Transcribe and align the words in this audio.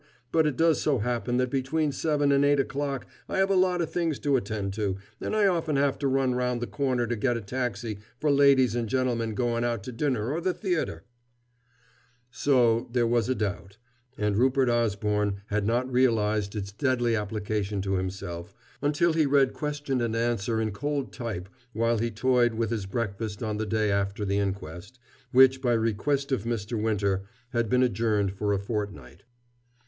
But 0.31 0.47
it 0.47 0.57
does 0.57 0.81
so 0.81 0.97
happen 0.97 1.37
that 1.37 1.51
between 1.51 1.91
seven 1.91 2.31
an' 2.31 2.43
eight 2.43 2.59
o'clock 2.59 3.05
I 3.29 3.37
have 3.37 3.51
a 3.51 3.55
lot 3.55 3.83
of 3.83 3.91
things 3.91 4.17
to 4.21 4.35
attend 4.35 4.73
to, 4.73 4.97
and 5.19 5.35
I 5.35 5.45
often 5.45 5.75
have 5.75 5.99
to 5.99 6.07
run 6.07 6.33
round 6.33 6.59
the 6.59 6.65
corner 6.65 7.05
to 7.05 7.15
get 7.15 7.37
a 7.37 7.39
taxi 7.41 7.99
for 8.19 8.31
ladies 8.31 8.73
and 8.73 8.89
gentlemen 8.89 9.35
goin' 9.35 9.63
out 9.63 9.83
to 9.83 9.91
dinner 9.91 10.31
or 10.31 10.41
the 10.41 10.55
theater." 10.55 11.03
So, 12.31 12.89
there 12.91 13.05
was 13.05 13.29
a 13.29 13.35
doubt, 13.35 13.77
and 14.17 14.35
Rupert 14.37 14.69
Osborne 14.69 15.43
had 15.49 15.67
not 15.67 15.91
realized 15.93 16.55
its 16.55 16.71
deadly 16.71 17.15
application 17.15 17.79
to 17.83 17.93
himself 17.93 18.55
until 18.81 19.13
he 19.13 19.27
read 19.27 19.53
question 19.53 20.01
and 20.01 20.15
answer 20.15 20.59
in 20.59 20.71
cold 20.71 21.13
type 21.13 21.47
while 21.73 21.99
he 21.99 22.09
toyed 22.09 22.55
with 22.55 22.71
his 22.71 22.87
breakfast 22.87 23.43
on 23.43 23.57
the 23.57 23.67
day 23.67 23.91
after 23.91 24.25
the 24.25 24.39
inquest, 24.39 24.97
which, 25.31 25.61
by 25.61 25.73
request 25.73 26.31
of 26.31 26.43
Mr. 26.45 26.81
Winter, 26.81 27.21
had 27.51 27.69
been 27.69 27.83
adjourned 27.83 28.31
for 28.33 28.51
a 28.51 28.57
fortnight. 28.57 29.21